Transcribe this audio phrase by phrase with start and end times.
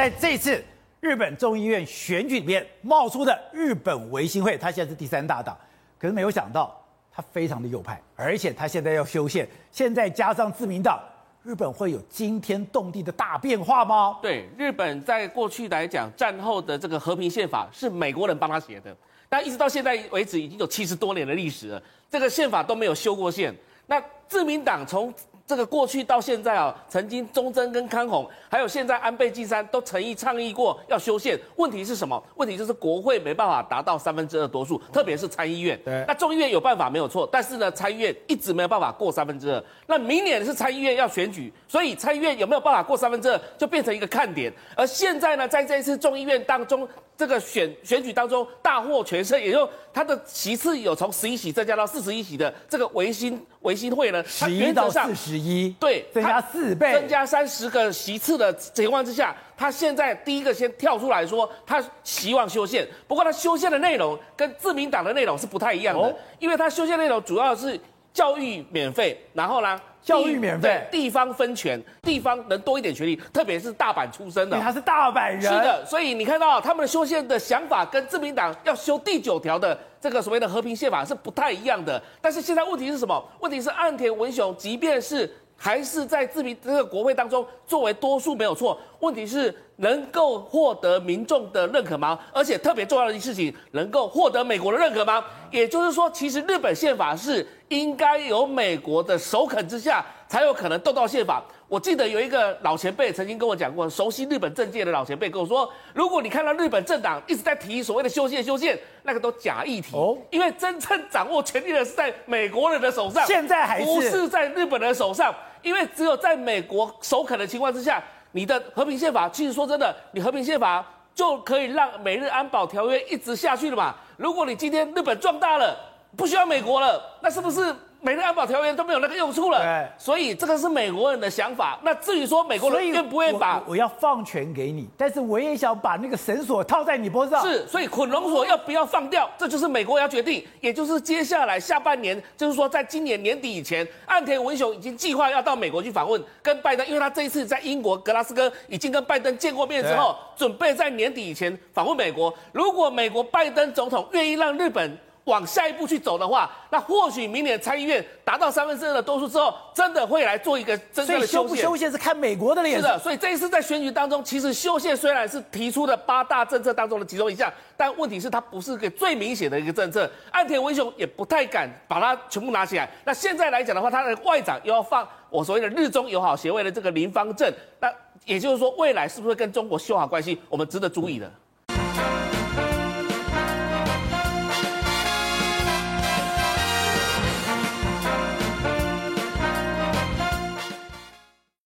[0.00, 0.64] 在这次
[1.00, 5.54] 日本众议院选举里面冒出的日本维新会，他现在是第三大党，
[5.98, 6.74] 可是没有想到
[7.12, 10.98] 他非常的右派，而且他现在要修宪，现在加上自民党，
[11.42, 14.16] 日本会有惊天动地的大变化吗？
[14.22, 18.96] 对，日本在过去来讲，战后的这个和平宪法是美国人帮他写的，
[19.28, 23.54] 但一直到现在为止，已经有七十多年的历史了，这个宪法都没有修过宪。
[23.86, 25.12] 那自民党从
[25.50, 31.36] 这个过去到现在啊，曾经中曾跟康弘，还有现在安倍晋三都诚意倡议过要修宪。
[31.56, 32.22] 问题是什么？
[32.36, 35.76] 问题就是国会没办法达到三分之二多数，特别是参议院。
[35.84, 36.04] 对。
[36.06, 39.60] 那众议院有办法没有错，但是呢，参议院一直没有办法过三分之二。
[39.88, 44.52] 那明年是参议院要选举，所以参议院有没有办法过三分之二，就变成一个看点。
[44.76, 46.88] 而现在呢，在这一次众议院当中。
[47.20, 62.88] 这个选选举当中大获全胜，也就他的席次有从十一席增加到四十一席的这个维新维新会呢，十一到四十一，对，增加四倍，增加三十个席次的情况之下，他现在第一个先跳出来说，他希望修宪。
[63.06, 67.78] 不过他修宪的内容跟自民党的内容是不太一样的，哦、因为他修宪内容主要是
[68.12, 69.80] 教育免费，然后呢。
[70.02, 82.02] 教育免费，地方分权，地方能多一点权利，特别是大阪出生的，他是大阪人，是的，所以你看到他们的修宪的想法跟自民党要修第九条的这个所谓的和平宪法是不太一样的。
[82.18, 83.22] 但是现在问题是什么？
[83.40, 85.30] 问题是岸田文雄，即便是
[85.62, 92.18] 还是在自民这个国会当中作为多数没有错，问题是能够获得民众的认可吗？
[92.32, 95.22] 而且特别重要的一件事情，能够获得美国的认可吗？
[95.50, 97.46] 也就是说，其实日本宪法是。
[97.70, 101.42] 应该由美国的首肯之下，才有可能动到宪法。
[101.66, 115.34] 我记得有一个老前辈曾经跟我讲过，熟悉日本政界的老前辈跟我说，如果你看到日本政党一直在提所谓的修宪修宪，那个都假议题，哦，因为真正掌握权力的是在美国人的手上，现在还是不是在日本人的手上？
[115.62, 118.00] 因为只有在美国首肯的情况之下，
[118.30, 123.96] 你的和平宪法，其实说真的，你和平宪法就可以让美日安保条约一直下去了嘛。
[124.16, 125.76] 如果你今天日本壮大了，
[126.16, 129.60] 不需要美国了，那是不是美日安保条约都没有那个用处了？
[129.62, 131.78] 对，所以这个是美国人的想法。
[131.82, 137.42] 那至于说美国人愿不愿意把我，我要放权给你，但是我也想把那个绳索套在你脖子上。
[137.42, 140.42] 是，所以捆龙索要不要放掉，这就是美国要决定。
[140.60, 152.32] 也就是接下来下半年，就是说在今年年底以前，岸田文雄已经计划要到美国去访问，跟拜登，因为他这一次在英国格拉斯哥已经跟拜登见过面之后，准备在年底以前访问美国。
[152.52, 154.98] 如果美国拜登总统愿意让日本
[155.30, 161.30] 往下一步去走的话，那或许明年参议院达到三分之二的多数之后，真的会来做一个真正的修宪。
[161.30, 162.88] 修不修宪是看美国的脸色。
[162.88, 170.10] 是的，所以这一次在选举当中，其实修宪虽然是提出的八大政策当中的其中一项，但问题是它不是个最明显的一个政策。
[170.32, 172.90] 岸田文雄也不太敢把它全部拿起来。
[173.04, 177.48] 那现在来讲的话，他的外长又要放我所谓的日中友好协会的这个林方正，
[177.78, 177.88] 那
[178.24, 181.30] 也就是说，未来是不是跟中国修好关系，我们值得注意的。